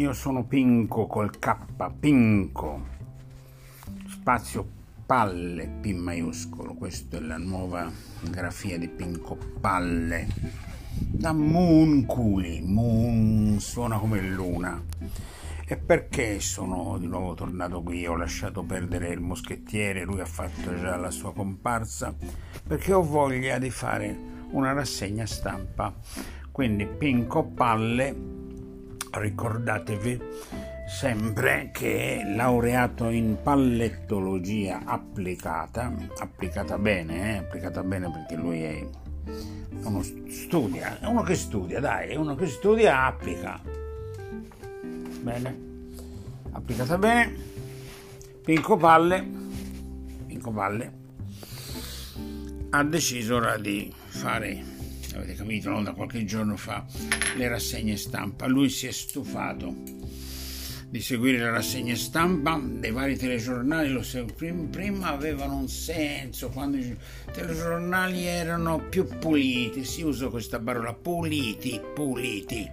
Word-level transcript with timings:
io 0.00 0.14
sono 0.14 0.44
Pinco 0.44 1.06
col 1.06 1.38
K, 1.38 1.56
Pinco, 1.98 2.86
spazio 4.08 4.66
palle 5.04 5.68
P 5.78 5.92
maiuscolo, 5.92 6.72
questa 6.72 7.18
è 7.18 7.20
la 7.20 7.36
nuova 7.36 7.92
grafia 8.22 8.78
di 8.78 8.88
Pinco 8.88 9.36
Palle, 9.60 10.26
da 10.88 11.34
Moon 11.34 12.06
Culi, 12.06 12.62
Moon 12.62 13.58
suona 13.60 13.98
come 13.98 14.22
luna. 14.22 14.82
E 15.66 15.76
perché 15.76 16.40
sono 16.40 16.96
di 16.96 17.06
nuovo 17.06 17.34
tornato 17.34 17.82
qui? 17.82 18.06
Ho 18.06 18.16
lasciato 18.16 18.62
perdere 18.62 19.08
il 19.08 19.20
moschettiere, 19.20 20.04
lui 20.04 20.20
ha 20.20 20.24
fatto 20.24 20.74
già 20.80 20.96
la 20.96 21.10
sua 21.10 21.34
comparsa, 21.34 22.16
perché 22.66 22.94
ho 22.94 23.02
voglia 23.02 23.58
di 23.58 23.68
fare 23.68 24.18
una 24.52 24.72
rassegna 24.72 25.26
stampa. 25.26 25.94
Quindi 26.50 26.86
Pinco 26.86 27.44
Palle 27.44 28.39
ricordatevi 29.10 30.20
sempre 30.88 31.70
che 31.72 32.22
laureato 32.24 33.08
in 33.08 33.38
pallettologia 33.42 34.82
applicata, 34.84 35.92
applicata 36.18 36.78
bene, 36.78 37.34
eh? 37.34 37.36
applicata 37.38 37.82
bene 37.82 38.10
perché 38.10 38.34
lui 38.34 38.62
è 38.62 38.86
uno 39.82 40.02
studia, 40.02 40.98
è 41.00 41.06
uno 41.06 41.22
che 41.22 41.34
studia, 41.34 41.80
dai, 41.80 42.10
è 42.10 42.16
uno 42.16 42.34
che 42.34 42.46
studia 42.46 43.04
applica. 43.04 43.60
Bene, 45.22 45.58
applicata 46.52 46.98
bene, 46.98 47.34
Pinco 48.42 48.76
Palle, 48.76 49.28
Pinco 50.26 50.50
Palle 50.50 50.98
ha 52.70 52.84
deciso 52.84 53.36
ora 53.36 53.56
di 53.58 53.92
fare 54.06 54.79
avete 55.14 55.34
capito, 55.34 55.70
no? 55.70 55.82
da 55.82 55.92
qualche 55.92 56.24
giorno 56.24 56.56
fa 56.56 56.84
le 57.36 57.48
rassegne 57.48 57.96
stampa. 57.96 58.46
Lui 58.46 58.68
si 58.68 58.86
è 58.86 58.90
stufato 58.90 59.74
di 60.88 61.00
seguire 61.00 61.38
le 61.38 61.50
rassegne 61.50 61.94
stampa 61.94 62.60
dei 62.60 62.90
vari 62.90 63.16
telegiornali, 63.16 63.90
lo 63.90 64.04
prima 64.70 65.10
avevano 65.10 65.56
un 65.56 65.68
senso, 65.68 66.48
quando 66.48 66.78
i 66.78 66.96
telegiornali 67.32 68.24
erano 68.24 68.88
più 68.88 69.06
puliti, 69.06 69.84
si 69.84 70.02
usa 70.02 70.28
questa 70.28 70.58
parola, 70.58 70.92
puliti, 70.92 71.80
puliti 71.94 72.68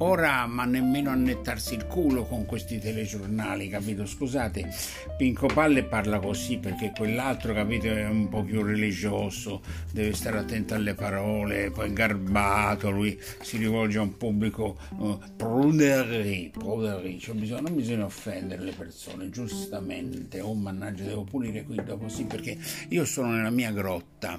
Ora, 0.00 0.46
ma 0.46 0.64
nemmeno 0.64 1.10
annettarsi 1.10 1.74
il 1.74 1.86
culo 1.86 2.22
con 2.22 2.46
questi 2.46 2.78
telegiornali, 2.78 3.68
capito? 3.68 4.06
Scusate, 4.06 4.68
Pinco 5.16 5.48
Palle 5.48 5.82
parla 5.82 6.20
così 6.20 6.58
perché 6.58 6.92
quell'altro, 6.96 7.52
capito, 7.52 7.88
è 7.88 8.06
un 8.06 8.28
po' 8.28 8.44
più 8.44 8.62
religioso, 8.62 9.60
deve 9.90 10.14
stare 10.14 10.38
attento 10.38 10.74
alle 10.74 10.94
parole, 10.94 11.72
poi 11.72 11.92
garbato, 11.92 12.90
lui 12.90 13.18
si 13.40 13.56
rivolge 13.56 13.98
a 13.98 14.02
un 14.02 14.16
pubblico 14.16 14.78
uh, 14.98 15.18
pruderie, 15.36 16.50
pruderie, 16.50 17.18
cioè 17.18 17.34
bisogna, 17.34 17.62
non 17.62 17.74
bisogna 17.74 18.04
offendere 18.04 18.62
le 18.62 18.72
persone, 18.72 19.30
giustamente, 19.30 20.40
oh 20.40 20.54
mannaggia, 20.54 21.02
devo 21.02 21.24
pulire 21.24 21.64
qui 21.64 21.74
dopo 21.84 22.08
sì, 22.08 22.22
perché 22.24 22.56
io 22.90 23.04
sono 23.04 23.32
nella 23.32 23.50
mia 23.50 23.72
grotta, 23.72 24.38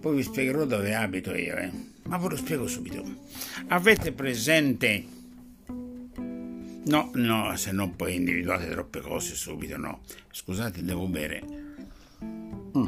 poi 0.00 0.16
vi 0.16 0.22
spiegherò 0.24 0.64
dove 0.64 0.92
abito 0.92 1.32
io, 1.36 1.56
eh 1.56 1.96
ma 2.08 2.16
ve 2.16 2.28
lo 2.28 2.36
spiego 2.36 2.66
subito. 2.66 3.04
Avete 3.68 4.12
presente? 4.12 5.04
No, 6.84 7.10
no, 7.14 7.54
se 7.56 7.72
no 7.72 7.90
poi 7.90 8.14
individuate 8.14 8.70
troppe 8.70 9.00
cose 9.00 9.34
subito, 9.34 9.76
no. 9.76 10.00
Scusate, 10.30 10.82
devo 10.82 11.06
bere. 11.06 11.42
Mm. 12.24 12.86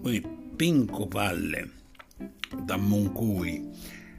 Quindi 0.00 0.26
Pinco 0.56 1.06
Palle 1.06 1.70
da 2.64 2.76
Moncui, 2.76 3.70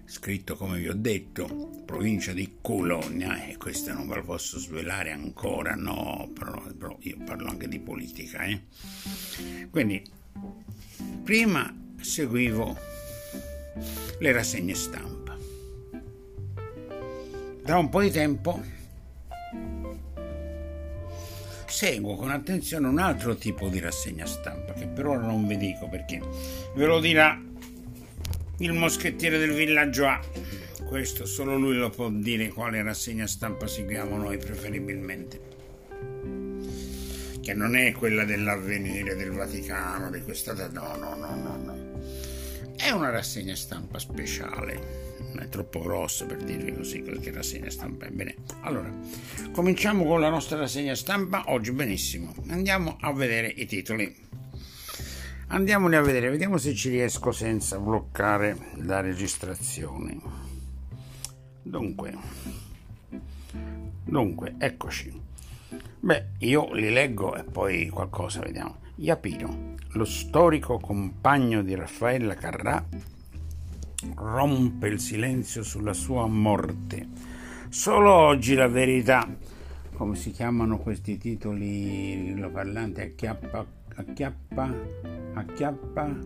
scritto 0.05 0.55
come 0.55 0.80
vi 0.80 0.88
ho 0.88 0.95
detto, 0.95 1.81
provincia 1.86 2.31
di 2.31 2.59
Colonia, 2.61 3.45
e 3.45 3.58
questo 3.58 3.92
non 3.92 4.08
ve 4.08 4.16
lo 4.16 4.23
posso 4.23 4.58
svelare 4.58 5.11
ancora, 5.11 5.76
no, 5.76 6.32
però, 6.33 6.64
però 6.77 6.98
io 7.02 7.17
parlo 7.26 7.49
anche 7.49 7.67
di 7.67 7.80
politica, 7.80 8.43
eh. 8.43 8.61
Quindi, 9.70 10.02
prima 11.23 11.83
seguivo 12.03 12.77
le 14.19 14.31
rassegne 14.31 14.75
stampa. 14.75 15.37
Da 17.64 17.77
un 17.77 17.89
po' 17.89 18.02
di 18.02 18.11
tempo 18.11 18.61
seguo 21.65 22.15
con 22.15 22.30
attenzione 22.30 22.87
un 22.87 22.99
altro 22.99 23.36
tipo 23.36 23.67
di 23.67 23.80
rassegna 23.80 24.25
stampa 24.25 24.73
che 24.73 24.86
per 24.86 25.08
ora 25.08 25.25
non 25.25 25.47
vi 25.47 25.58
dico 25.58 25.89
perché 25.89 26.21
ve 26.75 26.86
lo 26.86 26.99
dirà 26.99 27.42
il 28.59 28.73
moschettiere 28.73 29.37
del 29.37 29.53
villaggio 29.53 30.05
A. 30.05 30.19
Questo 30.86 31.25
solo 31.25 31.58
lui 31.58 31.75
lo 31.75 31.89
può 31.89 32.09
dire 32.09 32.49
quale 32.49 32.83
rassegna 32.83 33.25
stampa 33.25 33.65
seguiamo 33.65 34.17
noi 34.17 34.37
preferibilmente 34.37 35.52
che 37.43 37.54
non 37.54 37.76
è 37.76 37.92
quella 37.92 38.23
dell'avvenire 38.23 39.15
del 39.15 39.31
Vaticano, 39.31 40.09
di 40.09 40.21
questa... 40.21 40.54
No, 40.54 40.95
no, 40.95 41.14
no, 41.15 41.36
no, 41.36 41.58
no. 41.58 42.02
È 42.77 42.89
una 42.89 43.09
rassegna 43.09 43.54
stampa 43.54 43.99
speciale, 43.99 45.15
non 45.33 45.42
è 45.42 45.49
troppo 45.49 45.81
grossa 45.81 46.26
per 46.26 46.42
dirvi 46.42 46.73
così 46.73 47.04
che 47.04 47.31
rassegna 47.31 47.70
stampa 47.70 48.05
è. 48.05 48.11
Bene, 48.11 48.36
allora, 48.61 48.89
cominciamo 49.52 50.05
con 50.05 50.21
la 50.21 50.30
nostra 50.30 50.58
rassegna 50.58 50.95
stampa 50.95 51.43
oggi 51.48 51.73
benissimo. 51.73 52.33
Andiamo 52.48 52.95
a 53.02 53.11
vedere 53.11 53.48
i 53.48 53.65
titoli. 53.65 54.15
Andiamoli 55.48 55.98
a 55.98 56.02
vedere, 56.02 56.30
vediamo 56.30 56.58
se 56.58 56.73
ci 56.73 56.89
riesco 56.89 57.33
senza 57.33 57.77
bloccare 57.77 58.58
la 58.77 59.02
registrazione. 59.02 60.17
Dunque, 61.61 62.14
dunque, 64.05 64.55
eccoci. 64.58 65.31
Beh, 66.00 66.26
io 66.39 66.73
li 66.73 66.92
leggo 66.92 67.36
e 67.36 67.44
poi 67.44 67.89
qualcosa 67.89 68.42
vediamo. 68.42 68.78
Iapino 68.95 69.73
lo 69.94 70.06
storico 70.06 70.80
compagno 70.80 71.61
di 71.61 71.76
Raffaella 71.76 72.34
Carrà 72.34 72.84
rompe 74.16 74.88
il 74.88 75.00
silenzio 75.00 75.64
sulla 75.64 75.94
sua 75.94 76.26
morte. 76.26 77.08
Solo 77.70 78.11
oggi 78.11 78.56
la 78.56 78.67
verità, 78.67 79.28
come 79.94 80.16
si 80.16 80.32
chiamano 80.32 80.78
questi 80.78 81.17
titoli 81.17 82.36
lo 82.36 82.50
parlante, 82.50 83.04
acchiappa, 83.04 83.66
acchiappa, 83.95 84.73
acchiappa, 85.34 86.17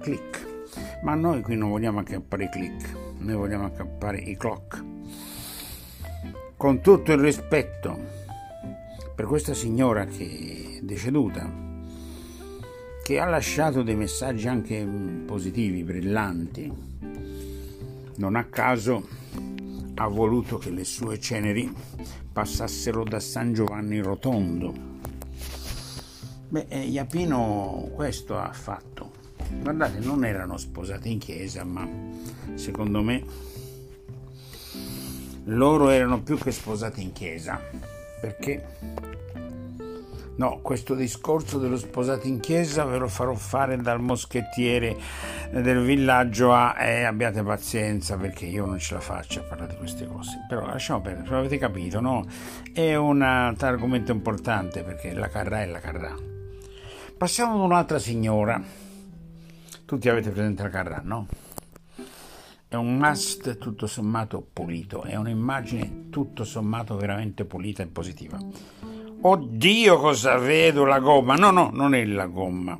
click. 0.00 0.54
Ma 1.02 1.14
noi 1.14 1.42
qui 1.42 1.56
non 1.56 1.70
vogliamo 1.70 2.00
acchiappare 2.00 2.44
i 2.44 2.48
click, 2.50 2.92
noi 3.18 3.34
vogliamo 3.34 3.66
acchiappare 3.66 4.18
i 4.18 4.36
clock. 4.36 4.95
Con 6.58 6.80
tutto 6.80 7.12
il 7.12 7.18
rispetto 7.18 7.98
per 9.14 9.26
questa 9.26 9.52
signora 9.52 10.06
che 10.06 10.78
è 10.78 10.82
deceduta, 10.82 11.52
che 13.04 13.18
ha 13.18 13.26
lasciato 13.26 13.82
dei 13.82 13.94
messaggi 13.94 14.48
anche 14.48 14.88
positivi, 15.26 15.84
brillanti. 15.84 16.72
Non 18.16 18.36
a 18.36 18.44
caso 18.44 19.06
ha 19.96 20.08
voluto 20.08 20.56
che 20.56 20.70
le 20.70 20.84
sue 20.84 21.20
ceneri 21.20 21.70
passassero 22.32 23.04
da 23.04 23.20
San 23.20 23.52
Giovanni 23.52 24.00
Rotondo. 24.00 24.74
Beh, 26.48 26.68
Iapino 26.70 27.90
questo 27.94 28.38
ha 28.38 28.50
fatto. 28.54 29.12
Guardate, 29.60 29.98
non 29.98 30.24
erano 30.24 30.56
sposati 30.56 31.12
in 31.12 31.18
chiesa, 31.18 31.64
ma 31.64 31.86
secondo 32.54 33.02
me 33.02 33.22
loro 35.46 35.90
erano 35.90 36.22
più 36.22 36.38
che 36.38 36.52
sposati 36.52 37.02
in 37.02 37.12
chiesa, 37.12 37.60
perché 38.20 38.64
No, 40.36 40.58
questo 40.60 40.94
discorso 40.94 41.58
dello 41.58 41.78
sposato 41.78 42.26
in 42.26 42.40
chiesa 42.40 42.84
ve 42.84 42.98
lo 42.98 43.08
farò 43.08 43.32
fare 43.32 43.78
dal 43.78 44.02
moschettiere 44.02 44.94
del 45.50 45.82
villaggio 45.82 46.52
a 46.52 46.74
e 46.78 47.04
abbiate 47.04 47.42
pazienza 47.42 48.18
perché 48.18 48.44
io 48.44 48.66
non 48.66 48.78
ce 48.78 48.92
la 48.92 49.00
faccio 49.00 49.40
a 49.40 49.42
parlare 49.44 49.72
di 49.72 49.78
queste 49.78 50.06
cose. 50.06 50.44
Però 50.46 50.66
lasciamo 50.66 51.00
perdere, 51.00 51.34
avete 51.34 51.56
capito, 51.56 52.00
no? 52.00 52.26
È 52.70 52.94
un 52.96 53.22
argomento 53.22 54.12
importante 54.12 54.82
perché 54.82 55.14
la 55.14 55.28
carrà 55.28 55.62
è 55.62 55.66
la 55.66 55.80
carrà. 55.80 56.14
Passiamo 57.16 57.54
ad 57.54 57.60
un'altra 57.60 57.98
signora. 57.98 58.62
Tutti 59.86 60.08
avete 60.10 60.28
presente 60.28 60.62
la 60.64 60.68
carrà, 60.68 61.00
no? 61.02 61.28
È 62.68 62.74
un 62.74 62.96
must 62.96 63.58
tutto 63.58 63.86
sommato 63.86 64.44
pulito, 64.52 65.02
è 65.02 65.14
un'immagine 65.14 66.08
tutto 66.10 66.44
sommato 66.44 66.96
veramente 66.96 67.44
pulita 67.44 67.82
e 67.82 67.86
positiva 67.86 68.38
Oddio 69.18 69.98
cosa 69.98 70.36
vedo 70.38 70.84
la 70.84 71.00
gomma. 71.00 71.34
No, 71.34 71.50
no, 71.50 71.70
non 71.72 71.94
è 71.94 72.04
la 72.04 72.26
gomma. 72.26 72.78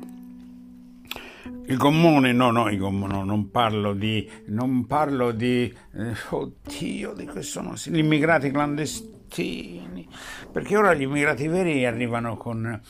Il 1.69 1.77
gommone, 1.77 2.33
no, 2.33 2.53
no, 2.53 2.71
il 2.71 2.79
gommone, 2.79 3.15
no, 3.15 3.25
non 3.25 3.51
parlo 3.51 3.93
di, 3.95 4.29
non 4.47 4.87
parlo 4.87 5.33
di, 5.33 5.65
eh, 5.65 6.15
oddio, 6.31 7.13
di 7.15 7.25
che 7.25 7.43
sono, 7.43 7.75
gli 7.75 7.99
immigrati 7.99 8.53
clandestini, 8.53 9.16
Sì, 9.37 9.83
perché 10.51 10.79
ora 10.79 10.95
gli 10.95 11.03
immigrati 11.03 11.47
veri 11.47 11.85
arrivano 11.85 12.39
con 12.39 12.81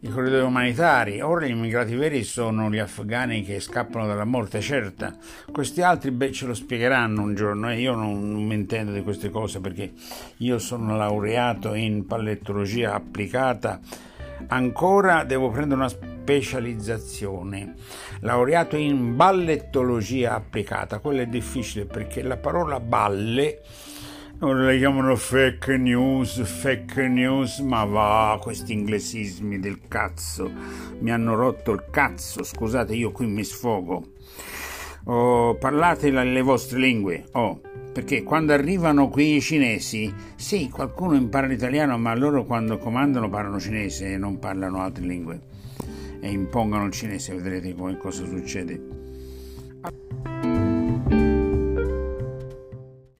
i 0.00 0.08
corridoi 0.10 0.42
umanitari, 0.42 1.22
ora 1.22 1.46
gli 1.46 1.52
immigrati 1.52 1.94
veri 1.94 2.24
sono 2.24 2.70
gli 2.70 2.76
afghani 2.76 3.42
che 3.42 3.58
scappano 3.58 4.06
dalla 4.06 4.26
morte 4.26 4.60
certa. 4.60 5.16
Questi 5.50 5.80
altri 5.80 6.10
beh, 6.10 6.30
ce 6.30 6.44
lo 6.44 6.52
spiegheranno 6.52 7.22
un 7.22 7.34
giorno 7.34 7.70
e 7.70 7.80
io 7.80 7.94
non, 7.94 8.32
non 8.32 8.44
mi 8.44 8.54
intendo 8.54 8.92
di 8.92 9.00
queste 9.00 9.30
cose 9.30 9.60
perché 9.60 9.94
io 10.36 10.58
sono 10.58 10.94
laureato 10.94 11.72
in 11.72 12.04
pallettologia 12.04 12.92
applicata, 12.92 13.80
ancora 14.48 15.24
devo 15.24 15.48
prendere 15.48 15.80
una 15.80 15.88
specializzazione. 15.88 17.76
Laureato 18.20 18.76
in 18.76 19.16
ballettologia 19.16 20.34
applicata, 20.34 20.98
quello 20.98 21.22
è 21.22 21.26
difficile 21.26 21.86
perché 21.86 22.20
la 22.20 22.36
parola 22.36 22.78
balle 22.78 23.62
Ora 24.40 24.66
le 24.66 24.78
chiamano 24.78 25.16
fake 25.16 25.76
news, 25.78 26.40
fake 26.44 27.08
news, 27.08 27.58
ma 27.58 27.84
va, 27.84 28.38
questi 28.40 28.72
inglesismi 28.72 29.58
del 29.58 29.80
cazzo 29.88 30.48
mi 31.00 31.10
hanno 31.10 31.34
rotto 31.34 31.72
il 31.72 31.86
cazzo, 31.90 32.44
scusate, 32.44 32.94
io 32.94 33.10
qui 33.10 33.26
mi 33.26 33.42
sfogo. 33.42 34.12
Oh, 35.06 35.56
parlate 35.56 36.12
le 36.12 36.42
vostre 36.42 36.78
lingue, 36.78 37.24
oh, 37.32 37.60
perché 37.92 38.22
quando 38.22 38.52
arrivano 38.52 39.08
qui 39.08 39.34
i 39.34 39.40
cinesi, 39.40 40.14
sì, 40.36 40.68
qualcuno 40.68 41.16
impara 41.16 41.48
l'italiano, 41.48 41.98
ma 41.98 42.14
loro 42.14 42.44
quando 42.44 42.78
comandano 42.78 43.28
parlano 43.28 43.58
cinese 43.58 44.12
e 44.12 44.18
non 44.18 44.38
parlano 44.38 44.80
altre 44.80 45.04
lingue 45.04 45.40
e 46.20 46.30
impongono 46.30 46.84
il 46.84 46.92
cinese, 46.92 47.34
vedrete 47.34 47.74
come 47.74 47.96
cosa 47.96 48.24
succede. 48.24 48.97